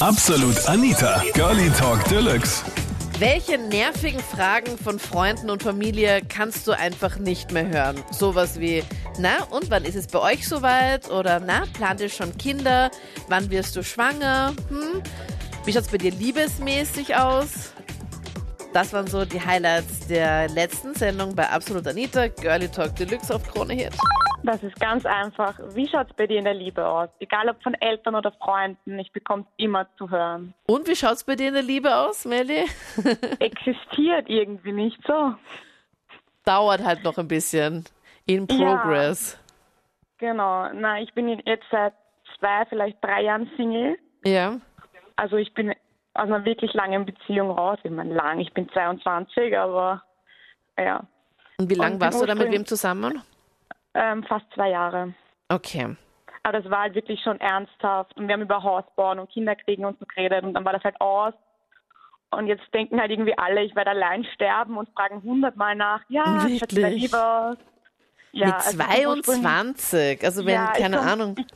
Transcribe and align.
Absolut 0.00 0.66
Anita, 0.66 1.22
Girlie 1.34 1.68
Talk 1.78 2.02
Deluxe. 2.08 2.64
Welche 3.18 3.58
nervigen 3.58 4.20
Fragen 4.20 4.78
von 4.78 4.98
Freunden 4.98 5.50
und 5.50 5.62
Familie 5.62 6.22
kannst 6.26 6.66
du 6.66 6.72
einfach 6.72 7.18
nicht 7.18 7.52
mehr 7.52 7.68
hören? 7.68 8.02
Sowas 8.10 8.58
wie, 8.58 8.82
na, 9.18 9.42
und 9.50 9.68
wann 9.68 9.84
ist 9.84 9.96
es 9.96 10.06
bei 10.06 10.18
euch 10.18 10.48
soweit? 10.48 11.10
Oder, 11.10 11.38
na, 11.38 11.64
plant 11.74 12.00
ihr 12.00 12.08
schon 12.08 12.34
Kinder? 12.38 12.90
Wann 13.28 13.50
wirst 13.50 13.76
du 13.76 13.82
schwanger? 13.82 14.54
Hm? 14.70 15.02
Wie 15.66 15.72
schaut's 15.74 15.88
bei 15.88 15.98
dir 15.98 16.12
liebesmäßig 16.12 17.16
aus? 17.16 17.74
Das 18.72 18.92
waren 18.92 19.08
so 19.08 19.24
die 19.24 19.40
Highlights 19.40 20.06
der 20.06 20.48
letzten 20.48 20.94
Sendung 20.94 21.34
bei 21.34 21.48
Absolut 21.48 21.88
Anita, 21.88 22.28
Girlie 22.28 22.68
Talk 22.68 22.94
Deluxe 22.94 23.34
auf 23.34 23.42
Krone 23.42 23.74
Hit. 23.74 23.92
Das 24.44 24.62
ist 24.62 24.78
ganz 24.78 25.04
einfach. 25.04 25.58
Wie 25.74 25.88
schaut 25.88 26.08
es 26.08 26.16
bei 26.16 26.28
dir 26.28 26.38
in 26.38 26.44
der 26.44 26.54
Liebe 26.54 26.86
aus? 26.86 27.08
Egal 27.18 27.48
ob 27.48 27.60
von 27.64 27.74
Eltern 27.74 28.14
oder 28.14 28.30
Freunden, 28.30 28.96
ich 29.00 29.10
bekomme 29.12 29.44
immer 29.56 29.88
zu 29.98 30.08
hören. 30.08 30.54
Und 30.66 30.86
wie 30.86 30.94
schaut's 30.94 31.24
bei 31.24 31.34
dir 31.34 31.48
in 31.48 31.54
der 31.54 31.64
Liebe 31.64 31.94
aus, 31.94 32.24
Melly? 32.24 32.64
Existiert 33.40 34.28
irgendwie 34.28 34.72
nicht 34.72 35.00
so. 35.04 35.34
Dauert 36.44 36.84
halt 36.84 37.02
noch 37.02 37.18
ein 37.18 37.26
bisschen. 37.26 37.84
In 38.26 38.46
progress. 38.46 39.36
Ja, 40.20 40.28
genau. 40.30 40.68
Na, 40.74 41.00
ich 41.00 41.12
bin 41.12 41.28
jetzt 41.28 41.66
seit 41.72 41.94
zwei, 42.38 42.64
vielleicht 42.66 43.02
drei 43.02 43.22
Jahren 43.22 43.50
Single. 43.56 43.98
Ja. 44.24 44.60
Also 45.16 45.36
ich 45.36 45.52
bin 45.54 45.74
aus 46.14 46.24
einer 46.24 46.44
wirklich 46.44 46.72
langen 46.74 47.04
Beziehung 47.06 47.50
raus. 47.50 47.78
Ich 47.82 47.90
meine, 47.90 48.14
lang, 48.14 48.40
ich 48.40 48.52
bin 48.52 48.68
22, 48.70 49.56
aber 49.56 50.02
ja. 50.78 51.04
Und 51.58 51.70
wie 51.70 51.74
lange 51.74 52.00
warst 52.00 52.20
du 52.20 52.26
da 52.26 52.34
mit 52.34 52.50
wem 52.50 52.64
zusammen? 52.66 53.22
Ähm, 53.94 54.22
fast 54.24 54.46
zwei 54.54 54.70
Jahre. 54.70 55.14
Okay. 55.48 55.96
Aber 56.42 56.60
das 56.60 56.70
war 56.70 56.82
halt 56.82 56.94
wirklich 56.94 57.20
schon 57.22 57.38
ernsthaft. 57.40 58.16
Und 58.16 58.26
wir 58.28 58.34
haben 58.34 58.42
über 58.42 58.62
Haus 58.62 58.84
bauen 58.96 59.18
und 59.18 59.30
Kinder 59.30 59.54
kriegen 59.56 59.84
und 59.84 59.98
so 59.98 60.06
geredet. 60.06 60.42
Und 60.42 60.54
dann 60.54 60.64
war 60.64 60.72
das 60.72 60.82
halt 60.84 60.98
aus. 61.00 61.34
Und 62.30 62.46
jetzt 62.46 62.62
denken 62.72 63.00
halt 63.00 63.10
irgendwie 63.10 63.36
alle, 63.36 63.62
ich 63.62 63.74
werde 63.74 63.90
allein 63.90 64.24
sterben 64.34 64.78
und 64.78 64.88
fragen 64.90 65.22
hundertmal 65.22 65.74
nach. 65.74 66.00
Ja, 66.08 66.46
ich 66.46 66.62
hätte 66.62 66.88
lieber. 66.88 67.56
Ja, 68.32 68.46
mit 68.46 68.54
also 68.54 68.78
22? 68.78 70.24
Also 70.24 70.46
wenn, 70.46 70.54
Ja, 70.54 70.72
keine 70.72 70.98
komm- 70.98 71.08
Ahnung. 71.08 71.34
Ich, 71.38 71.46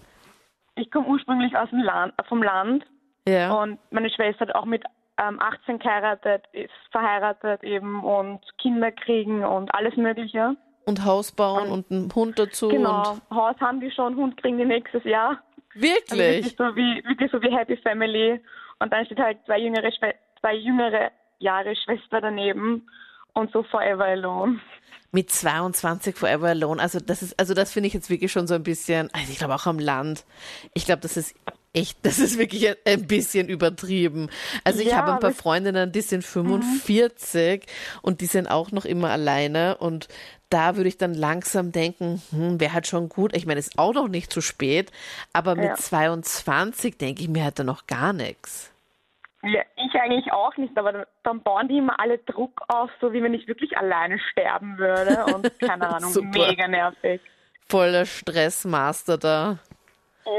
ich 0.83 0.91
komme 0.91 1.07
ursprünglich 1.07 1.57
aus 1.57 1.71
dem 1.71 1.79
Land, 1.79 2.13
vom 2.29 2.43
Land. 2.43 2.85
Ja. 3.27 3.53
Und 3.55 3.79
meine 3.91 4.11
Schwester 4.11 4.47
hat 4.47 4.55
auch 4.55 4.65
mit 4.65 4.85
ähm, 5.19 5.41
18 5.41 5.79
geheiratet, 5.79 6.45
ist 6.53 6.71
verheiratet 6.91 7.63
eben 7.63 8.03
und 8.03 8.41
Kinder 8.59 8.93
kriegen 8.93 9.45
und 9.45 9.75
alles 9.75 9.97
Mögliche. 9.97 10.57
Und 10.87 11.05
Haus 11.05 11.33
bauen 11.33 11.71
und 11.71 11.91
einen 11.91 12.15
Hund 12.15 12.39
dazu. 12.39 12.69
Genau. 12.69 13.13
Und 13.13 13.37
Haus 13.37 13.57
haben 13.61 13.81
die 13.81 13.91
schon, 13.91 14.17
Hund 14.17 14.37
kriegen 14.37 14.59
die 14.59 14.67
nächstes 14.67 15.05
Jahr. 15.05 15.43
Also 15.75 15.83
wirklich? 15.83 16.19
wirklich 16.19 16.57
so 16.57 16.77
wie 16.77 17.03
wirklich 17.07 17.31
so 17.31 17.41
wie 17.41 17.57
Happy 17.57 17.77
Family. 17.79 18.41
Und 18.81 18.93
dann 18.93 19.07
steht 19.07 19.19
halt 19.19 19.39
zwei 19.47 19.59
jüngere 19.59 19.91
Schwe 19.93 20.15
zwei 20.41 20.55
jüngere 20.57 21.11
Jahre 21.39 21.75
Schwester 21.75 22.21
daneben 22.21 22.87
und 23.33 23.51
so 23.53 23.63
Forever 23.63 24.05
Alone. 24.05 24.61
Mit 25.11 25.31
22 25.31 26.17
Forever 26.17 26.49
Alone. 26.49 26.83
Also 26.83 26.99
das 26.99 27.23
ist, 27.23 27.39
also 27.39 27.55
das 27.55 27.73
finde 27.73 27.87
ich 27.87 27.95
jetzt 27.95 28.11
wirklich 28.11 28.31
schon 28.31 28.47
so 28.47 28.55
ein 28.55 28.63
bisschen, 28.63 29.09
also 29.15 29.33
ich 29.33 29.39
glaube 29.39 29.55
auch 29.55 29.67
am 29.67 29.79
Land. 29.79 30.25
Ich 30.75 30.85
glaube, 30.85 31.01
das 31.01 31.17
ist 31.17 31.35
echt, 31.75 31.99
das 32.07 32.19
ist 32.19 32.39
wirklich 32.39 32.69
ein- 32.87 33.07
bisschen 33.07 33.49
übertrieben. 33.49 34.31
Also 34.65 34.81
ich 34.81 34.89
Ja, 34.89 34.97
habe 34.99 35.13
ein 35.15 35.21
paar 35.21 35.33
Freundinnen, 35.33 35.93
die 35.93 36.01
sind 36.01 36.25
45 36.25 37.67
und 38.03 38.21
die 38.21 38.27
sind 38.27 38.47
auch 38.49 38.71
noch 38.73 38.85
immer 38.85 39.11
alleine 39.11 39.77
und 39.79 40.09
da 40.51 40.77
würde 40.77 40.89
ich 40.89 40.99
dann 40.99 41.15
langsam 41.15 41.73
denken, 41.73 42.23
hm, 42.31 42.61
wäre 42.61 42.73
halt 42.73 42.87
schon 42.87 43.09
gut. 43.09 43.37
Ich 43.37 43.45
meine, 43.47 43.59
es 43.61 43.69
ist 43.69 43.79
auch 43.79 43.93
noch 43.93 44.09
nicht 44.09 44.33
zu 44.33 44.41
spät, 44.41 44.93
aber 45.33 45.57
mit 45.57 45.65
Ja. 45.65 45.75
22 45.75 46.97
denke 46.97 47.23
ich 47.23 47.29
mir 47.29 47.45
halt 47.45 47.59
dann 47.59 47.67
noch 47.67 47.87
gar 47.87 48.13
nichts. 48.13 48.71
Ja, 49.43 49.63
ich 49.77 49.95
eigentlich 50.01 50.33
auch 50.33 50.57
nicht, 50.57 50.77
aber 50.79 50.93
dann- 50.93 51.07
dann 51.23 51.43
bauen 51.43 51.69
die 51.69 51.77
immer 51.79 51.99
alle 52.01 52.19
Druck 52.19 52.63
auf, 52.69 52.89
so 53.01 53.13
wie 53.13 53.23
wenn 53.23 53.35
ich 53.35 53.47
wirklich 53.47 53.77
alleine 53.77 54.19
sterben 54.31 54.79
würde. 54.79 55.25
Und 55.35 55.59
keine 55.61 55.89
Ahnung, 55.97 56.31
mega 56.31 56.67
nervig. 56.69 57.21
Voller 57.69 58.07
Stressmaster 58.07 59.19
da. 59.19 59.59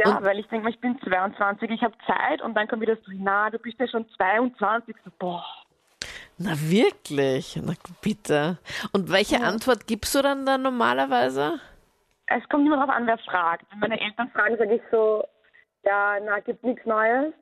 Ja, 0.03 0.23
weil 0.23 0.39
ich 0.39 0.47
denke 0.47 0.63
mal, 0.63 0.69
ich 0.71 0.79
bin 0.79 0.99
22, 1.01 1.69
ich 1.69 1.81
habe 1.81 1.93
Zeit 2.07 2.41
und 2.41 2.55
dann 2.55 2.67
kommt 2.67 2.81
wieder 2.81 2.95
so, 2.95 3.11
na, 3.13 3.49
du 3.49 3.59
bist 3.59 3.79
ja 3.79 3.87
schon 3.87 4.07
22. 4.17 4.95
So, 5.03 5.11
boah. 5.19 5.45
Na 6.37 6.51
wirklich? 6.59 7.59
Na 7.63 7.73
bitte. 8.01 8.57
Und 8.93 9.11
welche 9.11 9.41
Antwort 9.41 9.87
gibst 9.87 10.15
du 10.15 10.21
dann 10.21 10.45
da 10.45 10.57
normalerweise? 10.57 11.59
Es 12.27 12.47
kommt 12.49 12.65
immer 12.65 12.77
darauf 12.77 12.89
an, 12.95 13.05
wer 13.07 13.17
fragt. 13.19 13.65
Wenn 13.71 13.79
meine 13.79 13.99
Eltern 14.01 14.29
fragen, 14.31 14.57
sage 14.57 14.75
ich 14.75 14.81
so, 14.91 15.23
ja, 15.83 16.17
na, 16.23 16.39
gibt 16.39 16.63
nichts 16.63 16.85
Neues. 16.85 17.33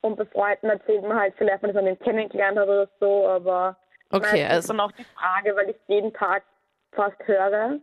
Und 0.00 0.16
bei 0.16 0.24
Freunden 0.26 0.68
erzählt 0.68 1.02
man 1.02 1.18
halt 1.18 1.34
vielleicht, 1.36 1.62
wenn 1.62 1.74
man 1.74 1.84
den 1.84 1.98
kennengelernt 1.98 2.58
hat 2.58 2.68
oder 2.68 2.88
so, 3.00 3.28
aber 3.28 3.76
Okay, 4.10 4.44
also- 4.44 4.68
dann 4.68 4.80
auch 4.80 4.92
die 4.92 5.04
Frage, 5.04 5.54
weil 5.56 5.70
ich 5.70 5.76
jeden 5.86 6.12
Tag 6.12 6.42
fast 6.92 7.16
höre, 7.26 7.78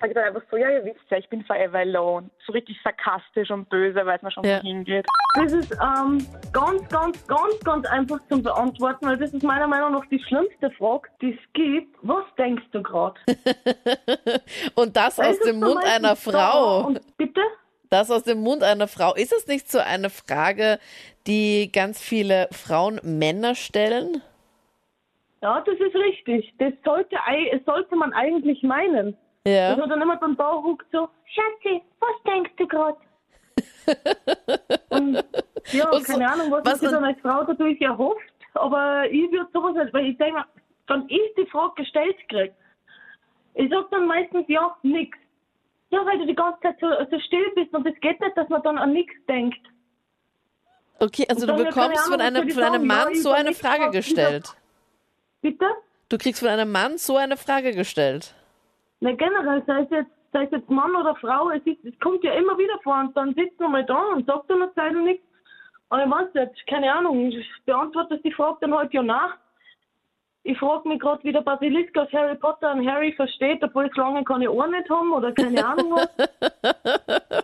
sage 0.00 0.08
ich 0.08 0.14
dann 0.14 0.24
einfach 0.24 0.42
so, 0.50 0.56
ja, 0.56 0.70
ihr 0.70 0.84
wisst 0.84 1.00
ja, 1.10 1.18
ich 1.18 1.28
bin 1.28 1.44
forever 1.44 1.78
alone. 1.78 2.30
So 2.46 2.52
richtig 2.52 2.76
sarkastisch 2.82 3.50
und 3.50 3.68
böse, 3.68 4.04
weiß 4.04 4.22
man 4.22 4.32
schon, 4.32 4.44
Ja. 4.44 4.58
wo 4.58 4.62
hingeht. 4.62 5.06
Das 5.34 5.52
ist 5.52 5.72
ähm, 5.72 6.26
ganz, 6.52 6.88
ganz, 6.88 7.26
ganz, 7.26 7.60
ganz 7.64 7.86
einfach 7.86 8.18
zum 8.28 8.42
Beantworten, 8.42 9.06
weil 9.06 9.16
das 9.16 9.32
ist 9.32 9.42
meiner 9.42 9.66
Meinung 9.66 9.92
nach 9.92 10.06
die 10.06 10.22
schlimmste 10.22 10.70
Frage, 10.72 11.08
die 11.20 11.32
es 11.32 11.52
gibt. 11.52 11.96
Was 12.02 12.24
denkst 12.36 12.64
du 12.72 12.82
gerade? 12.82 13.20
Und 14.74 14.96
das 14.96 15.18
aus 15.18 15.38
dem 15.40 15.60
Mund 15.60 15.84
einer 15.84 16.16
Frau. 16.16 16.86
Und 16.86 17.00
bitte? 17.16 17.40
Das 17.90 18.10
aus 18.10 18.24
dem 18.24 18.40
Mund 18.40 18.62
einer 18.62 18.88
Frau. 18.88 19.14
Ist 19.14 19.32
es 19.32 19.46
nicht 19.46 19.70
so 19.70 19.78
eine 19.78 20.10
Frage, 20.10 20.78
die 21.26 21.70
ganz 21.72 22.00
viele 22.00 22.48
Frauen 22.50 23.00
Männer 23.02 23.54
stellen? 23.54 24.22
Ja, 25.42 25.60
das 25.60 25.74
ist 25.78 25.94
richtig. 25.94 26.54
Das 26.58 26.72
sollte, 26.84 27.16
sollte 27.66 27.96
man 27.96 28.12
eigentlich 28.14 28.62
meinen. 28.62 29.16
Dass 29.44 29.52
Ja. 29.52 29.76
man 29.76 29.88
dann 29.90 30.00
immer 30.02 30.16
beim 30.16 30.34
Bauch 30.36 30.64
ruckt 30.64 30.86
so, 30.90 31.08
Schatzi, 31.26 31.82
was 32.00 32.22
denkst 32.26 32.52
du 32.56 32.66
gerade? 32.66 32.96
und 34.88 35.22
ja, 35.72 35.90
Und 35.90 36.06
so- 36.06 36.12
keine 36.12 36.30
Ahnung, 36.32 36.50
was, 36.50 36.64
was 36.64 36.80
und- 36.82 36.92
dann 36.92 37.04
als 37.04 37.20
Frau 37.20 37.44
dadurch 37.44 37.80
erhofft, 37.80 38.18
aber 38.54 39.04
ich 39.10 39.30
würde 39.30 39.48
sowas 39.52 39.74
nicht, 39.74 39.92
weil 39.92 40.06
ich 40.06 40.16
denke 40.18 40.40
mir, 40.40 40.46
wenn 40.88 41.06
ich 41.08 41.34
die 41.36 41.46
Frage 41.50 41.74
gestellt 41.76 42.16
kriege, 42.28 42.54
ich 43.54 43.70
sag 43.70 43.90
dann 43.90 44.06
meistens 44.06 44.44
ja, 44.48 44.74
nix. 44.82 45.16
Ja, 45.90 46.04
weil 46.06 46.18
du 46.18 46.26
die 46.26 46.34
ganze 46.34 46.60
Zeit 46.60 46.76
so, 46.80 46.88
so 47.10 47.20
still 47.20 47.44
bist 47.54 47.72
und 47.74 47.86
es 47.86 48.00
geht 48.00 48.18
nicht, 48.20 48.36
dass 48.36 48.48
man 48.48 48.62
dann 48.62 48.78
an 48.78 48.92
nichts 48.92 49.14
denkt. 49.28 49.58
Okay, 50.98 51.26
also 51.28 51.46
du 51.46 51.52
dann, 51.54 51.64
bekommst 51.66 52.00
von 52.08 52.20
Ahnung, 52.20 52.46
was 52.46 52.54
von 52.54 52.62
ich 52.62 52.70
einem? 52.70 52.86
Mann 52.86 53.08
Ja, 53.08 53.10
ich 53.10 53.22
so 53.22 53.30
eine 53.30 53.52
Frage 53.54 53.90
gestellt. 53.90 54.46
Bitte? 55.42 55.66
Du 56.08 56.16
kriegst 56.18 56.40
von 56.40 56.48
einem 56.48 56.72
Mann 56.72 56.96
so 56.98 57.16
eine 57.16 57.36
Frage 57.36 57.72
gestellt. 57.72 58.34
Na 59.04 59.12
generell, 59.12 59.62
sei 59.66 59.80
es 59.82 59.90
jetzt, 59.90 60.10
sei 60.32 60.44
es 60.44 60.50
jetzt 60.50 60.70
Mann 60.70 60.96
oder 60.96 61.14
Frau, 61.16 61.50
es, 61.50 61.60
ist, 61.66 61.84
es 61.84 61.98
kommt 62.00 62.24
ja 62.24 62.32
immer 62.32 62.56
wieder 62.56 62.78
vor 62.82 62.98
und 63.00 63.14
dann 63.14 63.34
sitzt 63.34 63.60
man 63.60 63.72
mal 63.72 63.84
da 63.84 64.02
und 64.14 64.24
sagt 64.26 64.48
dann 64.48 64.62
eine 64.62 64.72
Zeit 64.72 64.92
lang 64.94 65.04
nichts. 65.04 65.26
Und 65.90 66.00
ich 66.00 66.10
weiß 66.10 66.32
nicht, 66.32 66.66
keine 66.66 66.90
Ahnung, 66.90 67.26
ich 67.28 67.46
beantworte 67.66 68.18
die 68.24 68.32
Frage 68.32 68.56
dann 68.62 68.74
halt 68.74 68.94
ja 68.94 69.02
nach. 69.02 69.36
Ich 70.42 70.58
frage 70.58 70.88
mich 70.88 71.00
gerade, 71.00 71.22
wie 71.22 71.32
der 71.32 71.42
Basilisk 71.42 71.96
aus 71.98 72.10
Harry 72.12 72.34
Potter 72.36 72.72
und 72.72 72.88
Harry 72.90 73.12
versteht, 73.12 73.62
obwohl 73.62 73.86
es 73.88 73.96
lange 73.96 74.24
keine 74.24 74.50
Ohren 74.50 74.70
nicht 74.70 74.88
haben 74.88 75.12
oder 75.12 75.32
keine 75.32 75.64
Ahnung 75.66 75.92
was. 75.96 76.08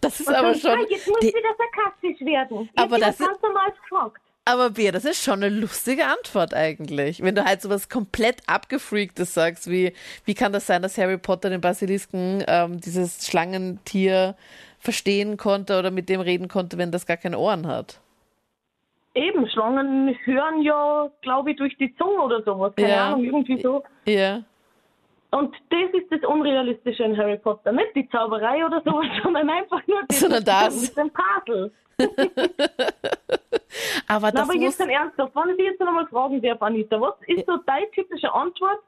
Das 0.00 0.20
ist 0.20 0.28
Und 0.28 0.34
aber 0.34 0.52
dann, 0.52 0.60
schon. 0.60 0.86
jetzt 0.88 1.08
muss 1.08 1.20
wieder 1.20 1.54
sarkastisch 1.58 2.20
werden. 2.20 2.70
Ich 2.72 2.78
Aber 2.80 2.98
das 2.98 3.18
ist- 3.18 3.26
ganz 3.26 3.42
normal 3.42 3.72
gefragt. 3.72 4.20
Aber 4.46 4.70
Bea, 4.70 4.92
das 4.92 5.06
ist 5.06 5.24
schon 5.24 5.42
eine 5.42 5.48
lustige 5.48 6.04
Antwort 6.06 6.52
eigentlich. 6.52 7.22
Wenn 7.22 7.34
du 7.34 7.44
halt 7.44 7.62
so 7.62 7.70
was 7.70 7.88
komplett 7.88 8.42
abgefreaktes 8.46 9.32
sagst, 9.32 9.70
wie, 9.70 9.94
wie 10.26 10.34
kann 10.34 10.52
das 10.52 10.66
sein, 10.66 10.82
dass 10.82 10.98
Harry 10.98 11.16
Potter 11.16 11.48
den 11.48 11.62
Basilisken, 11.62 12.44
ähm, 12.46 12.78
dieses 12.80 13.26
Schlangentier, 13.26 14.34
verstehen 14.80 15.38
konnte 15.38 15.78
oder 15.78 15.90
mit 15.90 16.10
dem 16.10 16.20
reden 16.20 16.48
konnte, 16.48 16.76
wenn 16.76 16.92
das 16.92 17.06
gar 17.06 17.16
keine 17.16 17.38
Ohren 17.38 17.66
hat? 17.66 18.00
Eben, 19.14 19.48
Schlangen 19.48 20.14
hören 20.24 20.60
ja, 20.60 21.08
glaube 21.22 21.52
ich, 21.52 21.56
durch 21.56 21.74
die 21.78 21.94
Zunge 21.96 22.20
oder 22.20 22.42
sowas. 22.42 22.74
Keine 22.76 22.88
Ja. 22.90 23.06
Ahnung, 23.06 23.24
irgendwie 23.24 23.62
so. 23.62 23.82
Ja. 24.04 24.42
Und 25.30 25.54
das 25.70 25.90
ist 26.00 26.10
das 26.12 26.28
Unrealistische 26.28 27.02
in 27.04 27.16
Harry 27.16 27.38
Potter. 27.38 27.72
Nicht 27.72 27.94
die 27.96 28.08
Zauberei 28.10 28.64
oder 28.66 28.82
sowas, 28.84 29.06
sondern 29.22 29.48
einfach 29.48 29.80
nur 29.86 30.02
das, 30.06 30.20
Sondern 30.20 30.44
das. 30.44 30.82
mit 30.96 30.96
dem 30.98 31.10
Puzzle. 31.10 31.72
Aber 34.08 34.26
Na, 34.26 34.32
das 34.32 34.42
aber 34.42 34.54
muss, 34.54 34.62
jetzt 34.62 34.80
dann 34.80 34.90
ernsthaft, 34.90 35.34
wenn 35.34 35.50
ich 35.50 35.56
dich 35.56 35.66
jetzt 35.66 35.80
noch 35.80 35.88
einmal 35.88 36.06
fragen 36.06 36.42
darf, 36.42 36.62
Anita, 36.62 37.00
was 37.00 37.14
ist 37.26 37.46
so 37.46 37.56
deine 37.58 37.90
typische 37.92 38.32
Antwort, 38.32 38.80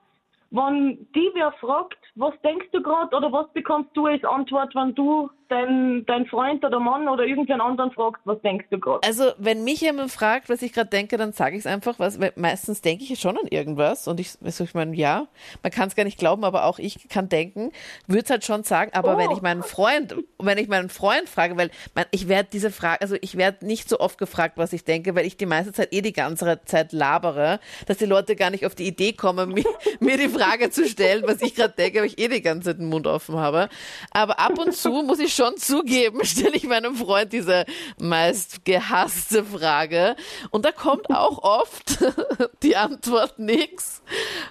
wenn 0.50 1.06
die 1.14 1.30
wer 1.34 1.52
fragt, 1.52 1.98
was 2.14 2.34
denkst 2.42 2.68
du 2.72 2.82
gerade 2.82 3.14
oder 3.16 3.32
was 3.32 3.48
bekommst 3.52 3.90
du 3.94 4.06
als 4.06 4.24
Antwort, 4.24 4.74
wenn 4.74 4.94
du 4.94 5.30
dein, 5.48 6.04
dein 6.06 6.26
Freund 6.26 6.64
oder 6.64 6.80
Mann 6.80 7.08
oder 7.08 7.24
irgendeinen 7.24 7.60
anderen 7.60 7.90
fragst, 7.90 8.20
was 8.24 8.40
denkst 8.42 8.66
du 8.70 8.78
gerade? 8.78 9.06
Also, 9.06 9.32
wenn 9.38 9.64
mich 9.64 9.80
jemand 9.80 10.10
fragt, 10.10 10.48
was 10.48 10.62
ich 10.62 10.72
gerade 10.72 10.90
denke, 10.90 11.16
dann 11.16 11.32
sage 11.32 11.56
ich 11.56 11.60
es 11.60 11.66
einfach, 11.66 11.98
was, 11.98 12.20
weil 12.20 12.32
meistens 12.36 12.80
denke 12.80 13.04
ich 13.04 13.18
schon 13.18 13.36
an 13.38 13.46
irgendwas 13.48 14.08
und 14.08 14.20
ich, 14.20 14.32
also 14.44 14.64
ich 14.64 14.74
meine, 14.74 14.94
ja, 14.96 15.26
man 15.62 15.72
kann 15.72 15.88
es 15.88 15.96
gar 15.96 16.04
nicht 16.04 16.18
glauben, 16.18 16.44
aber 16.44 16.64
auch 16.64 16.78
ich 16.78 17.08
kann 17.08 17.28
denken, 17.28 17.72
würde 18.06 18.22
es 18.24 18.30
halt 18.30 18.44
schon 18.44 18.62
sagen, 18.64 18.90
aber 18.94 19.14
Oh. 19.14 19.18
wenn 19.18 19.30
ich 19.30 19.40
meinen 19.40 19.62
Freund, 19.62 20.14
wenn 20.38 20.58
ich 20.58 20.68
meinen 20.68 20.88
Freund 20.90 21.28
frage, 21.28 21.56
weil 21.56 21.70
man, 21.94 22.04
ich 22.10 22.28
werde 22.28 22.48
diese 22.52 22.70
Frage, 22.70 23.00
also 23.00 23.16
ich 23.20 23.36
werde 23.36 23.64
nicht 23.66 23.88
so 23.88 24.00
oft 24.00 24.18
gefragt, 24.18 24.58
was 24.58 24.72
ich 24.72 24.84
denke, 24.84 25.14
weil 25.14 25.24
ich 25.26 25.36
die 25.36 25.46
meiste 25.46 25.72
Zeit 25.72 25.92
eh 25.92 26.02
die 26.02 26.12
ganze 26.12 26.60
Zeit 26.64 26.92
labere, 26.92 27.60
dass 27.86 27.98
die 27.98 28.06
Leute 28.06 28.36
gar 28.36 28.50
nicht 28.50 28.66
auf 28.66 28.74
die 28.74 28.86
Idee 28.86 29.12
kommen, 29.12 29.50
mir, 29.54 29.64
mir 30.00 30.16
die 30.18 30.28
Frage 30.28 30.70
zu 30.70 30.86
stellen, 30.88 31.24
was 31.26 31.40
ich 31.42 31.54
gerade 31.54 31.74
denke, 31.76 32.00
weil 32.00 32.06
ich 32.06 32.18
eh 32.18 32.28
die 32.28 32.42
ganze 32.42 32.70
Zeit 32.70 32.78
den 32.78 32.88
Mund 32.88 33.06
offen 33.06 33.36
habe. 33.36 33.68
Aber 34.10 34.38
ab 34.38 34.58
und 34.58 34.72
zu 34.74 34.90
muss 35.02 35.18
ich 35.20 35.34
schon 35.36 35.56
zugeben, 35.56 36.24
stelle 36.24 36.56
ich 36.56 36.64
meinem 36.64 36.96
Freund 36.96 37.32
diese 37.32 37.64
meist 37.98 38.64
gehasste 38.64 39.44
Frage. 39.44 40.16
Und 40.50 40.64
da 40.64 40.72
kommt 40.72 41.10
auch 41.10 41.42
oft 41.42 41.98
die 42.62 42.76
Antwort 42.76 43.38
nix. 43.38 44.02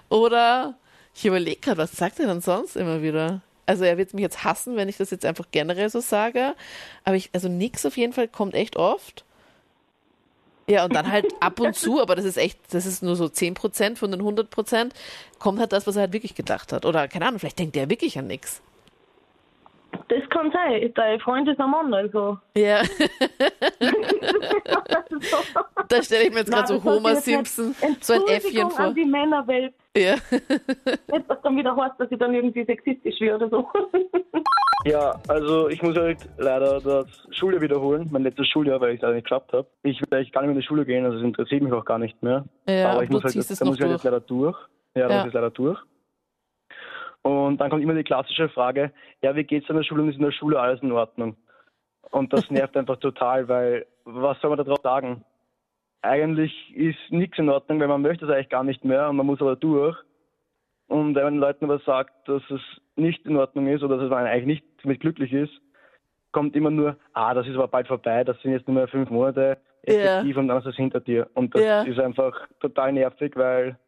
Oder 0.09 0.77
ich 1.13 1.25
überlege 1.25 1.59
gerade, 1.59 1.77
was 1.79 1.93
sagt 1.93 2.19
er 2.19 2.27
denn 2.27 2.41
sonst 2.41 2.75
immer 2.75 3.01
wieder? 3.01 3.41
Also 3.65 3.83
er 3.83 3.97
wird 3.97 4.13
mich 4.13 4.21
jetzt 4.21 4.43
hassen, 4.43 4.75
wenn 4.75 4.89
ich 4.89 4.97
das 4.97 5.09
jetzt 5.09 5.25
einfach 5.25 5.45
generell 5.51 5.89
so 5.89 5.99
sage. 5.99 6.55
Aber 7.03 7.15
ich, 7.15 7.29
also 7.33 7.49
nix 7.49 7.85
auf 7.85 7.97
jeden 7.97 8.13
Fall 8.13 8.27
kommt 8.27 8.53
echt 8.53 8.75
oft. 8.75 9.25
Ja, 10.67 10.83
und 10.83 10.93
dann 10.95 11.11
halt 11.11 11.27
ab 11.41 11.59
und 11.59 11.75
zu, 11.75 12.01
aber 12.01 12.15
das 12.15 12.25
ist 12.25 12.37
echt, 12.37 12.59
das 12.71 12.87
ist 12.87 13.03
nur 13.03 13.15
so 13.15 13.25
10% 13.25 13.97
von 13.97 14.09
den 14.09 14.21
100%, 14.21 14.89
kommt 15.37 15.59
halt 15.59 15.71
das, 15.71 15.85
was 15.85 15.95
er 15.95 16.03
halt 16.03 16.13
wirklich 16.13 16.33
gedacht 16.33 16.73
hat. 16.73 16.85
Oder 16.85 17.07
keine 17.07 17.27
Ahnung, 17.27 17.39
vielleicht 17.39 17.59
denkt 17.59 17.77
er 17.77 17.89
wirklich 17.89 18.17
an 18.17 18.27
nix. 18.27 18.61
Das 20.07 20.29
kann 20.29 20.51
sein. 20.51 20.91
Dein 20.93 21.19
Freund 21.19 21.49
ist 21.49 21.59
ein 21.59 21.71
Mann, 21.71 21.91
also. 21.93 22.37
Ja, 22.55 22.83
da 25.89 26.03
stelle 26.03 26.23
ich 26.25 26.29
mir 26.31 26.39
jetzt 26.39 26.51
gerade 26.51 26.67
so 26.67 26.83
Homer 26.83 27.11
jetzt 27.13 27.25
Simpson, 27.25 27.75
so 28.01 28.13
ein 28.13 28.21
Äffchen 28.27 28.69
vor. 28.69 28.85
an 28.85 28.95
die 28.95 29.05
Männerwelt. 29.05 29.73
Ja. 29.97 30.15
Nicht, 30.31 31.29
dass 31.29 31.41
dann 31.41 31.57
wieder 31.57 31.75
heißt, 31.75 31.99
dass 31.99 32.11
ich 32.11 32.19
dann 32.19 32.33
irgendwie 32.33 32.63
sexistisch 32.65 33.19
werde 33.21 33.45
oder 33.45 33.49
so. 33.57 33.69
Ja, 34.87 35.19
also 35.27 35.67
ich 35.69 35.81
muss 35.81 35.95
halt 35.97 36.19
leider 36.37 36.79
das 36.79 37.07
Schuljahr 37.31 37.59
wiederholen, 37.59 38.07
mein 38.11 38.21
letztes 38.21 38.47
Schuljahr, 38.49 38.79
weil 38.79 38.91
ich 38.91 38.97
es 38.97 39.01
leider 39.01 39.15
nicht 39.15 39.23
geschafft 39.23 39.51
habe. 39.51 39.65
Ich 39.81 39.99
will 39.99 40.05
eigentlich 40.11 40.31
gar 40.31 40.41
nicht 40.41 40.49
mehr 40.49 40.55
in 40.57 40.61
die 40.61 40.67
Schule 40.67 40.85
gehen, 40.85 41.03
also 41.05 41.17
es 41.17 41.23
interessiert 41.23 41.63
mich 41.63 41.73
auch 41.73 41.85
gar 41.85 41.97
nicht 41.97 42.21
mehr. 42.21 42.45
Ja, 42.69 42.91
Aber 42.91 43.01
ich 43.03 43.09
muss 43.09 43.23
halt, 43.23 43.35
es 43.35 43.47
da 43.47 43.65
muss 43.65 43.77
ich 43.77 43.81
halt 43.81 43.93
jetzt 43.93 44.03
leider 44.03 44.19
durch. 44.19 44.55
Ja, 44.93 45.07
da 45.07 45.13
Ja. 45.15 45.19
muss 45.21 45.27
ich 45.29 45.33
leider 45.33 45.49
durch. 45.49 45.79
Und 47.25 47.57
dann 47.57 47.72
kommt 47.72 47.81
immer 47.81 47.95
die 47.95 48.04
klassische 48.04 48.50
Frage, 48.50 48.92
ja, 49.24 49.36
wie 49.36 49.44
geht's 49.44 49.68
an 49.68 49.77
der 49.77 49.83
Schule 49.83 50.04
und 50.04 50.10
ist 50.10 50.18
in 50.18 50.22
der 50.22 50.31
Schule 50.31 50.60
alles 50.60 50.83
in 50.83 50.92
Ordnung? 50.92 51.36
Und 52.12 52.31
das 52.31 52.51
nervt 52.51 52.77
einfach 52.77 52.98
total, 52.98 53.48
weil 53.48 53.88
was 54.04 54.39
soll 54.42 54.51
man 54.51 54.60
da 54.60 54.63
drauf 54.63 54.81
sagen? 54.83 55.25
Eigentlich 56.04 56.54
ist 56.75 57.00
nichts 57.10 57.39
in 57.39 57.50
Ordnung, 57.50 57.80
weil 57.80 57.88
man 57.88 58.04
möchte 58.04 58.25
es 58.25 58.31
eigentlich 58.31 58.50
gar 58.50 58.63
nicht 58.63 58.86
mehr 58.86 59.10
und 59.10 59.16
man 59.16 59.25
muss 59.25 59.42
aber 59.42 59.56
durch. 59.56 59.98
Und 60.88 61.16
wenn 61.16 61.24
man 61.24 61.33
den 61.33 61.39
Leuten 61.39 61.66
aber 61.66 61.80
sagt, 61.80 62.13
dass 62.30 62.44
es 62.51 62.62
nicht 62.95 63.25
in 63.25 63.38
Ordnung 63.38 63.66
ist 63.69 63.81
oder 63.81 63.98
dass 63.98 64.12
man 64.12 64.28
eigentlich 64.28 64.45
nicht 64.45 64.66
damit 64.83 65.00
glücklich 65.00 65.33
ist, 65.33 65.54
kommt 66.31 66.56
immer 66.56 66.69
nur, 66.69 66.95
ah, 67.13 67.33
das 67.33 67.48
ist 67.48 67.56
aber 67.56 67.69
bald 67.69 67.88
vorbei, 67.88 68.24
das 68.24 68.39
sind 68.44 68.51
jetzt 68.51 68.68
nur 68.68 68.75
mehr 68.75 68.88
fünf 68.88 69.10
Monate 69.10 69.57
effektiv 69.81 70.38
und 70.38 70.48
dann 70.48 70.60
ist 70.60 70.68
es 70.68 70.75
hinter 70.75 71.00
dir. 71.00 71.28
Und 71.33 71.56
das 71.56 71.63
Ja. 71.63 71.81
ist 71.81 71.98
einfach 71.98 72.48
total 72.60 72.94
nervig, 72.94 73.36
weil 73.36 73.80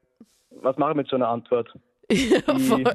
was 0.50 0.75
mache 0.78 0.92
ich 0.92 0.98
mit 0.98 1.07
so 1.07 1.18
einer 1.18 1.28
Antwort? 1.28 1.72
Ja, 2.09 2.39
Die- 2.54 2.63
voll. 2.63 2.94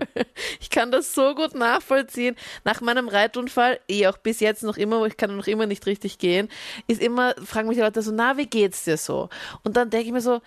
Ich 0.61 0.71
kann 0.71 0.91
das 0.91 1.15
so 1.15 1.35
gut 1.35 1.55
nachvollziehen. 1.55 2.35
Nach 2.65 2.81
meinem 2.81 3.09
Reitunfall, 3.09 3.79
eh 3.89 4.07
auch 4.07 4.17
bis 4.17 4.41
jetzt 4.41 4.63
noch 4.63 4.77
immer, 4.79 5.05
ich 5.07 5.17
kann 5.19 5.37
noch 5.37 5.47
immer 5.47 5.67
nicht 5.67 5.85
richtig 5.87 6.19
gehen, 6.19 6.49
ist 6.87 7.03
immer, 7.03 7.35
fragen 7.45 7.69
mich 7.69 7.77
die 7.77 7.83
Leute 7.83 8.01
so, 8.03 8.11
na, 8.11 8.37
wie 8.39 8.47
geht's 8.47 8.85
dir 8.85 8.97
so? 8.97 9.29
Und 9.65 9.77
dann 9.77 9.91
denke 9.91 10.07
ich 10.07 10.13
mir 10.13 10.23
so, 10.23 10.41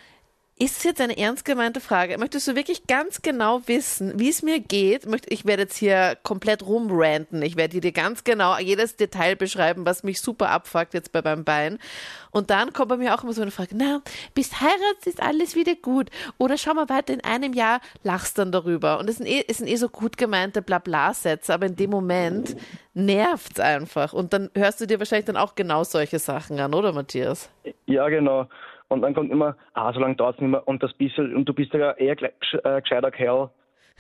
ist 0.58 0.78
es 0.78 0.84
jetzt 0.86 1.02
eine 1.02 1.18
ernst 1.18 1.44
gemeinte 1.44 1.82
Frage? 1.82 2.18
Möchtest 2.18 2.48
du 2.48 2.56
wirklich 2.56 2.88
ganz 2.88 3.22
genau 3.22 3.62
wissen, 3.66 4.18
wie 4.18 4.30
es 4.30 4.42
mir 4.42 4.62
geht? 4.62 5.06
Ich 5.28 5.46
werde 5.46 5.64
jetzt 5.64 5.76
hier 5.76 6.18
komplett 6.24 6.66
rumranten. 6.66 7.42
Ich 7.42 7.58
werde 7.58 7.82
dir 7.82 7.92
ganz 7.92 8.24
genau 8.24 8.58
jedes 8.58 8.96
Detail 8.96 9.36
beschreiben, 9.36 9.86
was 9.86 10.04
mich 10.04 10.22
super 10.22 10.50
abfuckt 10.52 10.94
jetzt 10.94 11.12
bei 11.12 11.22
meinem 11.22 11.44
Bein. 11.44 11.78
Und 12.32 12.52
dann 12.52 12.72
kommt 12.72 12.88
bei 12.88 12.96
mir 12.96 13.14
auch 13.14 13.24
immer 13.24 13.34
so 13.34 13.42
eine 13.42 13.52
Frage, 13.52 13.76
na, 13.76 14.02
bis 14.34 14.62
Heirat 14.62 15.06
ist 15.06 15.22
alles 15.22 15.56
wieder 15.56 15.76
gut. 15.76 16.10
Oder 16.38 16.58
schau 16.58 16.74
mal 16.74 16.88
weiter, 16.88 17.14
in 17.14 17.24
einem 17.26 17.52
Jahr 17.52 17.82
lachst 18.04 18.38
dann 18.38 18.54
darüber. 18.54 19.00
Und 19.00 19.10
es 19.10 19.18
sind 19.18 19.28
eh, 19.28 19.44
es 19.50 19.58
sind 19.58 19.68
eh 19.68 19.76
so 19.76 19.90
gut 19.90 20.18
gemeinte 20.18 20.62
Blabla-Sätze, 20.62 21.54
aber 21.54 21.66
in 21.66 21.76
dem 21.76 21.90
Moment 21.90 22.56
nervt's 22.94 23.60
einfach. 23.60 24.14
Und 24.14 24.32
dann 24.32 24.50
hörst 24.56 24.80
du 24.80 24.88
dir 24.88 25.00
wahrscheinlich 25.00 25.26
dann 25.26 25.38
auch 25.38 25.56
genau 25.56 25.84
solche 25.84 26.20
Sachen 26.20 26.62
an, 26.62 26.74
oder 26.74 26.94
Matthias? 26.94 27.50
Ja, 27.88 28.08
genau. 28.08 28.48
Und 28.88 29.02
dann 29.02 29.14
kommt 29.14 29.32
immer, 29.32 29.58
ah, 29.74 29.92
so 29.94 30.00
lange 30.00 30.16
dauert 30.16 30.36
es 30.36 30.42
nicht 30.42 30.52
mehr 30.52 30.68
und 30.68 30.84
das 30.84 30.94
bisschen, 30.94 31.36
und 31.36 31.46
du 31.46 31.54
bist 31.54 31.74
ja 31.74 31.92
eher 31.94 32.16
äh, 32.22 32.82
gescheiter 32.82 33.12
Kerl, 33.12 33.50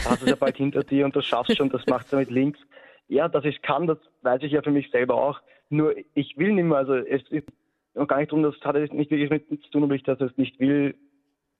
hast 0.03 0.21
es 0.21 0.29
ja 0.29 0.35
bald 0.35 0.57
hinter 0.57 0.83
dir 0.83 1.05
und 1.05 1.15
das 1.15 1.25
schaffst 1.25 1.51
du 1.51 1.55
schon, 1.55 1.69
das 1.69 1.85
machst 1.87 2.13
du 2.13 2.17
mit 2.17 2.29
links. 2.29 2.59
Ja, 3.07 3.27
dass 3.27 3.45
ich 3.45 3.61
kann, 3.61 3.87
das 3.87 3.97
weiß 4.21 4.41
ich 4.43 4.51
ja 4.51 4.61
für 4.61 4.71
mich 4.71 4.89
selber 4.91 5.15
auch. 5.15 5.39
Nur 5.69 5.95
ich 6.13 6.37
will 6.37 6.53
nicht 6.53 6.65
mehr, 6.65 6.77
also 6.77 6.95
es 6.95 7.23
ist 7.29 7.47
gar 8.07 8.19
nicht 8.19 8.31
drum, 8.31 8.43
das 8.43 8.55
hat 8.63 8.75
nicht 8.75 9.11
wirklich 9.11 9.29
mit 9.29 9.47
zu 9.47 9.69
tun, 9.71 9.83
ob 9.83 9.91
ich 9.91 10.03
das 10.03 10.19
jetzt 10.19 10.37
nicht 10.37 10.59
will, 10.59 10.95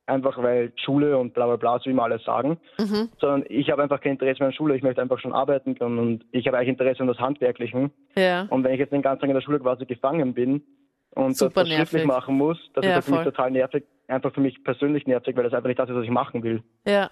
einfach 0.06 0.38
weil 0.42 0.72
Schule 0.76 1.18
und 1.18 1.34
bla 1.34 1.48
bla 1.48 1.56
bla, 1.56 1.80
so 1.80 1.86
wie 1.86 1.92
immer 1.92 2.04
alle 2.04 2.20
sagen, 2.20 2.58
Mhm. 2.80 3.10
sondern 3.20 3.46
ich 3.50 3.72
habe 3.72 3.82
einfach 3.82 4.02
kein 4.02 4.14
Interesse 4.14 4.40
mehr 4.40 4.48
an 4.50 4.54
Schule, 4.54 4.76
ich 4.76 4.84
möchte 4.84 5.02
einfach 5.02 5.20
schon 5.20 5.34
arbeiten 5.34 5.76
können 5.78 5.98
und 5.98 6.26
ich 6.32 6.46
habe 6.46 6.58
eigentlich 6.58 6.70
Interesse 6.70 7.02
an 7.02 7.08
das 7.08 7.20
Handwerklichen. 7.20 7.92
Ja. 8.16 8.46
Und 8.50 8.64
wenn 8.64 8.74
ich 8.74 8.80
jetzt 8.80 8.94
den 8.94 9.02
ganzen 9.02 9.22
Tag 9.22 9.30
in 9.30 9.36
der 9.36 9.42
Schule 9.42 9.60
quasi 9.60 9.86
gefangen 9.86 10.34
bin 10.34 10.62
und 11.16 11.30
das, 11.32 11.38
Super 11.40 11.62
das 11.62 11.70
schriftlich 11.70 12.04
nervig. 12.04 12.08
machen 12.08 12.36
muss, 12.38 12.58
das 12.74 12.86
Ja, 12.86 12.98
ist 13.00 13.06
für 13.06 13.12
mich 13.12 13.22
voll. 13.24 13.32
total 13.32 13.52
nervig, 13.52 13.84
einfach 14.08 14.34
für 14.34 14.42
mich 14.42 14.64
persönlich 14.64 15.08
nervig, 15.08 15.36
weil 15.36 15.44
das 15.44 15.54
einfach 15.54 15.68
nicht 15.68 15.80
das 15.80 15.90
ist, 15.90 15.96
was 15.96 16.04
ich 16.04 16.10
machen 16.12 16.44
will. 16.44 16.62
Ja. 16.86 17.10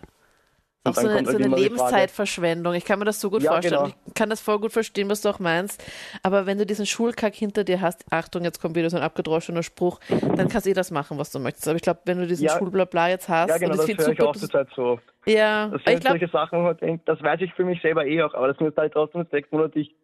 Auch 0.86 0.90
Und 0.90 0.96
so 0.98 1.08
dann 1.08 1.18
eine, 1.20 1.32
so 1.32 1.38
eine 1.38 1.48
Lebenszeit-Verschwendung. 1.56 2.74
Ich 2.74 2.84
kann 2.84 3.00
mir 3.00 3.06
das 3.06 3.22
so 3.22 3.30
gut 3.30 3.42
Ja, 3.42 3.54
vorstellen. 3.54 3.84
genau. 3.86 3.96
Ich 4.06 4.14
kann 4.16 4.30
das 4.30 4.42
voll 4.42 4.60
gut 4.60 4.74
verstehen, 4.74 5.10
was 5.10 5.22
du 5.22 5.30
auch 5.30 5.40
meinst. 5.40 5.82
Aber 6.24 6.46
wenn 6.46 6.58
du 6.58 6.66
diesen 6.66 6.86
Schulkack 6.86 7.34
hinter 7.36 7.64
dir 7.64 7.80
hast, 7.80 8.04
Achtung, 8.12 8.44
jetzt 8.44 8.62
kommt 8.62 8.76
wieder 8.76 8.90
so 8.90 8.98
ein 8.98 9.04
abgedroschener 9.04 9.64
Spruch, 9.64 10.02
dann 10.10 10.50
kannst 10.50 10.66
du 10.66 10.72
eh 10.72 10.74
das 10.74 10.92
machen, 10.92 11.18
was 11.18 11.32
du 11.32 11.40
möchtest. 11.40 11.70
Aber 11.70 11.78
ich 11.78 11.84
glaube, 11.84 12.02
wenn 12.04 12.20
du 12.20 12.28
diesen 12.28 12.48
Ja. 12.48 12.58
Schulblabla 12.58 13.08
jetzt 13.10 13.30
hast, 13.30 13.48
Ja, 13.50 13.58
genau, 13.60 13.72
und 13.72 13.78
das 13.78 13.86
das 13.96 13.98
höre 14.06 14.12
ich 14.14 14.22
auch 14.22 14.36
zur 14.36 14.50
Zeit 14.50 14.68
so 14.76 14.84
oft. 14.84 15.04
ja, 15.26 15.68
Das 15.70 15.80
ich 15.80 15.88
sind 15.88 16.02
glaube, 16.02 16.20
solche 16.20 16.32
Sachen, 16.34 17.00
das 17.06 17.24
weiß 17.24 17.40
ich 17.40 17.54
für 17.54 17.64
mich 17.64 17.82
selber 17.82 18.06
eh 18.06 18.22
auch, 18.22 18.34
aber 18.34 18.50
das 18.50 18.58
sind 18.58 18.76
halt 18.76 18.92
trotzdem 18.92 19.26
sechs 19.32 19.50
Monate, 19.54 19.72
die 19.76 19.80
ich 19.84 19.96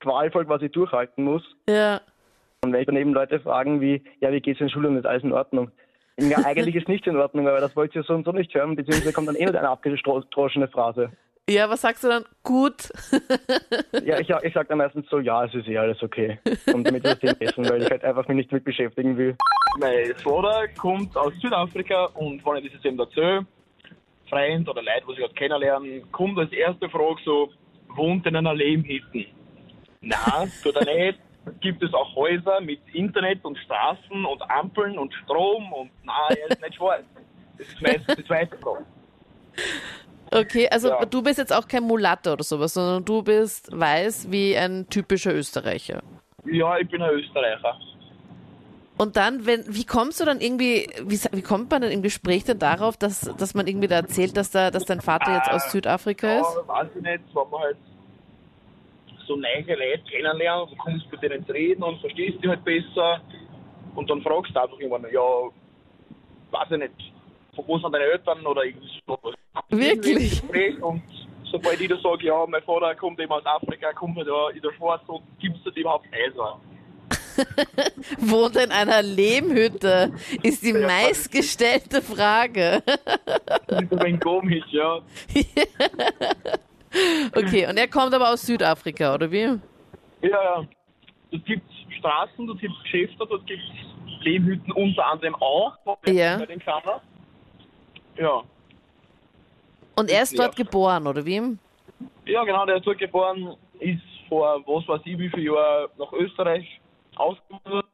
qualvoll 0.00 0.46
quasi 0.46 0.70
durchhalten 0.70 1.24
muss. 1.24 1.42
ja, 1.68 2.00
Und 2.64 2.72
wenn 2.72 2.80
ich 2.80 2.86
dann 2.86 2.96
eben 2.96 3.12
Leute 3.12 3.40
fragen 3.40 3.80
wie, 3.80 4.02
ja, 4.20 4.30
wie 4.30 4.40
geht's 4.40 4.60
in 4.60 4.66
der 4.66 4.72
Schule 4.72 4.88
und 4.88 4.96
ist 4.96 5.06
alles 5.06 5.24
in 5.24 5.32
Ordnung? 5.32 5.72
Ja, 6.16 6.38
eigentlich 6.44 6.76
ist 6.76 6.88
nichts 6.88 7.08
in 7.08 7.16
Ordnung, 7.16 7.48
aber 7.48 7.60
das 7.60 7.74
wollt 7.74 7.94
ihr 7.94 8.04
so 8.04 8.14
und 8.14 8.24
so 8.24 8.30
nicht 8.30 8.54
hören, 8.54 8.76
beziehungsweise 8.76 9.12
kommt 9.12 9.26
dann 9.28 9.34
eh 9.34 9.44
nicht 9.44 9.56
eine 9.56 9.68
abgedroschene 9.68 10.68
Phrase. 10.68 11.10
ja, 11.50 11.68
was 11.68 11.80
sagst 11.80 12.04
du 12.04 12.08
dann? 12.08 12.24
Gut. 12.42 12.92
Ja, 14.04 14.18
ich, 14.18 14.28
ich 14.28 14.54
sage 14.54 14.68
dann 14.68 14.78
meistens 14.78 15.08
so, 15.10 15.20
ja, 15.20 15.44
es 15.44 15.54
ist 15.54 15.68
eh 15.68 15.78
alles 15.78 16.02
okay. 16.02 16.38
Und 16.72 16.84
damit 16.86 17.04
das 17.04 17.18
Thema 17.20 17.36
essen, 17.40 17.68
weil 17.68 17.82
ich 17.82 17.90
halt 17.90 18.02
einfach 18.02 18.26
mich 18.26 18.36
nicht 18.36 18.50
damit 18.50 18.64
beschäftigen 18.64 19.16
will. 19.16 19.36
Mein 19.78 20.14
Vater 20.16 20.66
kommt 20.76 21.16
aus 21.16 21.32
Südafrika 21.40 22.06
und 22.14 22.44
wenn 22.44 22.64
ich 22.64 22.72
das 22.72 22.84
eben 22.84 22.98
erzähle, 22.98 23.46
Freund 24.28 24.68
oder 24.68 24.82
Leute, 24.82 25.04
die 25.06 25.12
ich 25.12 25.18
gerade 25.18 25.34
kennenlernen, 25.34 26.10
kommt 26.10 26.38
als 26.38 26.50
erste 26.52 26.88
Frage 26.88 27.20
so, 27.24 27.50
wohnt 27.88 28.26
in 28.26 28.34
einer 28.34 28.54
Lehmhütte? 28.54 29.26
Nein, 30.00 30.52
tut 30.62 30.74
er 30.74 30.84
nicht. 30.84 31.18
Gibt 31.60 31.82
es 31.82 31.92
auch 31.92 32.14
Häuser 32.14 32.60
mit 32.60 32.80
Internet 32.92 33.44
und 33.44 33.58
Straßen 33.58 34.24
und 34.24 34.42
Ampeln 34.50 34.98
und 34.98 35.12
Strom 35.24 35.72
und 35.72 35.90
nein, 36.04 36.36
er 36.40 36.50
ist 36.50 36.60
nicht 36.62 36.74
schwarz. 36.76 37.02
Das 37.58 37.66
ist 37.68 37.82
meistens 37.82 38.16
die 38.16 38.24
zweite 38.24 38.56
Frage. 38.58 38.84
Okay, 40.30 40.68
also 40.70 40.88
Ja. 40.88 41.04
du 41.04 41.22
bist 41.22 41.38
jetzt 41.38 41.52
auch 41.52 41.68
kein 41.68 41.82
Mulatte 41.82 42.32
oder 42.32 42.42
sowas, 42.44 42.74
sondern 42.74 43.04
du 43.04 43.22
bist 43.22 43.68
weiß 43.78 44.30
wie 44.30 44.56
ein 44.56 44.88
typischer 44.88 45.34
Österreicher. 45.34 46.02
Ja, 46.46 46.78
ich 46.78 46.88
bin 46.88 47.02
ein 47.02 47.10
Österreicher. 47.10 47.76
Und 48.98 49.16
dann, 49.16 49.46
wenn, 49.46 49.64
wie 49.66 49.84
kommst 49.84 50.20
du 50.20 50.24
dann 50.24 50.40
irgendwie, 50.40 50.88
wie, 51.04 51.18
wie 51.32 51.42
kommt 51.42 51.70
man 51.70 51.82
dann 51.82 51.90
im 51.90 52.02
Gespräch 52.02 52.44
dann 52.44 52.58
darauf, 52.58 52.96
dass, 52.96 53.20
dass 53.36 53.54
man 53.54 53.66
irgendwie 53.66 53.88
da 53.88 53.96
erzählt, 53.96 54.36
dass 54.36 54.50
da, 54.50 54.70
dass 54.70 54.84
dein 54.84 55.00
Vater 55.00 55.34
jetzt 55.34 55.50
aus 55.50 55.72
Südafrika 55.72 56.40
ist? 56.40 56.56
Ja, 56.56 56.68
weiß 56.68 56.88
ich 56.96 57.02
nicht, 57.02 57.20
wenn 57.34 57.50
man 57.50 57.60
halt 57.62 57.76
so 59.26 59.36
neue 59.36 59.64
Leute 59.66 60.02
kennenlernt, 60.10 60.70
du 60.70 60.76
kommst 60.76 61.10
mit 61.10 61.22
denen 61.22 61.46
zu 61.46 61.52
reden 61.52 61.82
und 61.82 62.00
verstehst 62.00 62.38
die 62.42 62.48
halt 62.48 62.64
besser 62.64 63.20
und 63.94 64.08
dann 64.08 64.22
fragst 64.22 64.54
du 64.54 64.60
einfach 64.60 64.78
irgendwann, 64.78 65.10
ja, 65.12 65.20
weiß 66.50 66.70
ich 66.72 66.78
nicht, 66.78 67.12
von 67.54 67.64
wo 67.66 67.78
sind 67.78 67.92
deine 67.92 68.04
Eltern 68.04 68.44
oder 68.46 68.64
irgendwie 68.64 68.88
so. 69.06 69.18
Wirklich? 69.68 70.42
Und 70.82 71.02
sobald 71.50 71.80
ich 71.80 71.88
da 71.88 71.96
sage, 71.98 72.26
ja, 72.26 72.44
mein 72.46 72.62
Vater 72.62 72.94
kommt 72.94 73.20
eben 73.20 73.32
aus 73.32 73.44
Afrika, 73.44 73.92
kommt 73.92 74.16
halt 74.16 74.28
ja 74.28 74.48
in 74.50 74.62
der 74.62 74.72
Schwarz 74.72 75.02
und 75.06 75.22
gibst 75.38 75.64
du 75.64 75.70
dir 75.70 75.80
überhaupt 75.80 76.06
Eis 76.12 76.34
Wohnt 78.18 78.56
in 78.56 78.70
einer 78.70 79.02
Lehmhütte, 79.02 80.12
ist 80.42 80.62
die 80.62 80.72
Ja, 80.72 80.86
meistgestellte 80.86 82.02
Frage. 82.02 82.82
Das 83.66 83.82
ist 83.90 84.00
ein 84.00 84.20
komisch, 84.20 84.64
ja. 84.70 85.00
Okay, 87.36 87.66
und 87.68 87.76
er 87.78 87.88
kommt 87.88 88.12
aber 88.14 88.30
aus 88.30 88.42
Südafrika, 88.42 89.14
oder 89.14 89.30
wie? 89.30 89.38
Ja, 89.40 89.58
ja. 90.22 90.66
Dort 91.30 91.44
gibt 91.46 91.62
es 91.70 91.96
Straßen, 91.98 92.46
dort 92.46 92.60
gibt 92.60 92.74
es 92.76 92.82
Geschäfte, 92.82 93.16
dort 93.26 93.46
gibt 93.46 93.62
es 93.62 94.24
Lehmhütten 94.24 94.72
unter 94.72 95.06
anderem 95.06 95.34
auch. 95.36 95.76
Ja. 96.06 96.38
Bei 96.38 96.46
den 96.46 96.60
Kleinen. 96.60 97.00
Ja. 98.18 98.42
Und 99.96 100.10
er 100.10 100.22
ist 100.22 100.32
Ja. 100.32 100.44
dort 100.44 100.56
geboren, 100.56 101.06
oder 101.06 101.24
wie? 101.24 101.40
Ja, 102.26 102.44
genau, 102.44 102.66
der 102.66 102.76
ist 102.76 102.86
dort 102.86 102.98
geboren, 102.98 103.56
ist 103.80 104.00
vor 104.28 104.62
was 104.66 104.86
weiß 104.88 105.00
ich 105.04 105.18
wie 105.18 105.28
viel 105.30 105.44
Jahren 105.44 105.88
nach 105.98 106.12
Österreich 106.12 106.80
ausgewandert, 107.16 107.86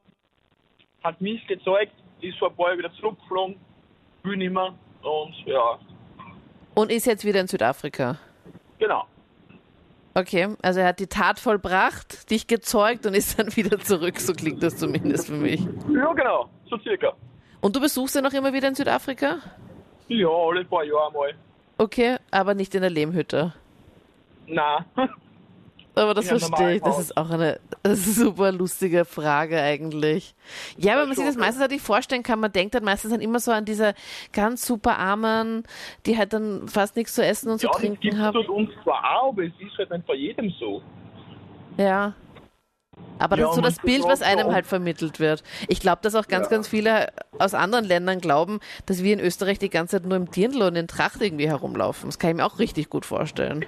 hat 1.03 1.19
mich 1.21 1.45
gezeigt, 1.47 1.93
ist 2.21 2.37
vor 2.37 2.49
ein 2.49 2.55
paar 2.55 2.67
Jahren 2.67 2.79
wieder 2.79 2.93
zurückgeflogen, 2.93 3.55
will 4.23 4.37
nicht 4.37 4.51
mehr 4.53 4.73
und 5.01 5.33
ja, 5.45 5.79
Und 6.75 6.91
ist 6.91 7.05
jetzt 7.05 7.25
wieder 7.25 7.39
in 7.41 7.47
Südafrika. 7.47 8.17
Genau. 8.79 9.05
Okay, 10.15 10.55
also 10.61 10.79
er 10.79 10.87
hat 10.87 10.99
die 10.99 11.07
Tat 11.07 11.39
vollbracht, 11.39 12.29
dich 12.31 12.47
gezeugt 12.47 13.05
und 13.05 13.13
ist 13.13 13.37
dann 13.37 13.55
wieder 13.55 13.79
zurück, 13.79 14.19
so 14.19 14.33
klingt 14.33 14.63
das 14.63 14.77
zumindest 14.77 15.27
für 15.27 15.33
mich. 15.33 15.61
Ja, 15.93 16.11
genau, 16.13 16.49
so 16.69 16.77
circa. 16.79 17.13
Und 17.61 17.75
du 17.75 17.79
besuchst 17.79 18.15
ihn 18.15 18.23
noch 18.23 18.33
immer 18.33 18.51
wieder 18.53 18.67
in 18.67 18.75
Südafrika? 18.75 19.37
Ja, 20.07 20.27
alle 20.27 20.65
paar 20.65 20.83
Jahre 20.83 21.11
mal. 21.13 21.33
Okay, 21.77 22.17
aber 22.31 22.55
nicht 22.55 22.73
in 22.73 22.81
der 22.81 22.89
Lehmhütte. 22.89 23.53
Nein. 24.47 24.85
Aber 25.99 26.13
das 26.13 26.29
Ja, 26.29 26.39
verstehe 26.39 26.75
ich. 26.75 26.81
Das 26.81 26.97
ist 26.99 27.17
auch 27.17 27.29
eine 27.29 27.59
super 27.95 28.51
lustige 28.51 29.05
Frage 29.05 29.61
eigentlich. 29.61 30.33
Ja, 30.77 30.95
weil 30.97 31.07
man 31.07 31.15
sich 31.15 31.25
das 31.25 31.35
ja. 31.35 31.41
meistens 31.41 31.61
halt 31.61 31.71
nicht 31.71 31.83
vorstellen 31.83 32.23
kann. 32.23 32.39
Man 32.39 32.51
denkt 32.51 32.73
dann 32.75 32.83
meistens 32.83 33.11
dann 33.11 33.21
immer 33.21 33.39
so 33.39 33.51
an 33.51 33.65
diese 33.65 33.93
ganz 34.31 34.65
super 34.65 34.97
Armen, 34.97 35.63
die 36.05 36.17
halt 36.17 36.33
dann 36.33 36.67
fast 36.67 36.95
nichts 36.95 37.13
zu 37.15 37.23
essen 37.25 37.49
und 37.51 37.59
zu 37.59 37.67
ja, 37.67 37.71
das 37.73 37.81
trinken 37.81 38.17
haben. 38.19 38.33
dort 38.33 38.49
uns 38.49 38.69
zwar 38.83 39.03
auch, 39.21 39.29
aber 39.29 39.43
es 39.43 39.53
ist 39.59 39.77
halt 39.77 39.91
nicht 39.91 40.07
bei 40.07 40.15
jedem 40.15 40.49
so. 40.59 40.81
Ja. 41.77 42.13
Aber 43.17 43.37
Ja, 43.37 43.43
das 43.43 43.51
ist 43.51 43.55
so 43.55 43.61
das 43.61 43.75
das 43.75 43.83
Bild, 43.85 44.03
was 44.05 44.21
einem 44.21 44.51
halt 44.53 44.65
vermittelt 44.65 45.19
wird. 45.19 45.43
Ich 45.67 45.79
glaube, 45.81 45.99
dass 46.01 46.15
auch 46.15 46.27
ganz, 46.27 46.45
Ja. 46.47 46.51
ganz 46.51 46.67
viele 46.69 47.07
aus 47.37 47.53
anderen 47.53 47.85
Ländern 47.85 48.19
glauben, 48.19 48.59
dass 48.85 49.03
wir 49.03 49.13
in 49.13 49.19
Österreich 49.19 49.59
die 49.59 49.69
ganze 49.69 49.97
Zeit 49.97 50.05
nur 50.07 50.15
im 50.17 50.31
Dirndl 50.31 50.61
und 50.63 50.75
in 50.75 50.87
Tracht 50.87 51.21
irgendwie 51.21 51.47
herumlaufen. 51.47 52.09
Das 52.09 52.19
kann 52.19 52.31
ich 52.31 52.35
mir 52.37 52.45
auch 52.45 52.59
richtig 52.59 52.89
gut 52.89 53.05
vorstellen. 53.05 53.65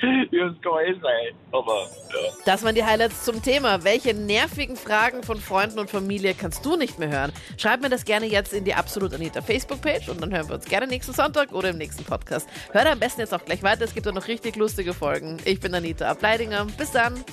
Kann 0.00 0.26
eh 0.30 0.92
sein, 1.00 1.34
aber 1.52 1.72
ja. 1.72 2.30
Das 2.44 2.62
waren 2.62 2.74
die 2.74 2.84
Highlights 2.84 3.24
zum 3.24 3.42
Thema. 3.42 3.84
Welche 3.84 4.14
nervigen 4.14 4.76
Fragen 4.76 5.22
von 5.22 5.40
Freunden 5.40 5.78
und 5.78 5.90
Familie 5.90 6.34
kannst 6.34 6.64
du 6.64 6.76
nicht 6.76 6.98
mehr 6.98 7.08
hören? 7.08 7.32
Schreib 7.56 7.80
mir 7.80 7.88
das 7.88 8.04
gerne 8.04 8.26
jetzt 8.26 8.52
in 8.52 8.64
die 8.64 8.74
Absolut 8.74 9.12
Anita 9.12 9.42
Facebook-Page 9.42 10.08
und 10.08 10.20
dann 10.22 10.32
hören 10.32 10.48
wir 10.48 10.54
uns 10.56 10.66
gerne 10.66 10.86
nächsten 10.86 11.12
Sonntag 11.12 11.52
oder 11.52 11.70
im 11.70 11.78
nächsten 11.78 12.04
Podcast. 12.04 12.48
Hör 12.72 12.84
da 12.84 12.92
am 12.92 13.00
besten 13.00 13.20
jetzt 13.20 13.34
auch 13.34 13.44
gleich 13.44 13.62
weiter. 13.62 13.84
Es 13.84 13.94
gibt 13.94 14.06
da 14.06 14.12
noch 14.12 14.28
richtig 14.28 14.56
lustige 14.56 14.94
Folgen. 14.94 15.38
Ich 15.44 15.60
bin 15.60 15.74
Anita 15.74 16.08
Ableidinger. 16.08 16.66
Bis 16.76 16.92
dann. 16.92 17.24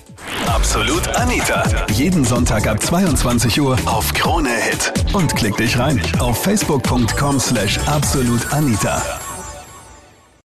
Absolut 0.47 1.07
Anita. 1.15 1.63
Jeden 1.91 2.23
Sonntag 2.23 2.67
ab 2.67 2.81
22 2.81 3.61
Uhr 3.61 3.77
auf 3.85 4.13
Krone 4.13 4.49
Hit. 4.49 4.93
Und 5.13 5.35
klick 5.35 5.55
dich 5.57 5.77
rein 5.77 6.01
auf 6.19 6.41
facebook.com 6.43 7.39
slash 7.39 7.79
absolutanita. 7.87 9.01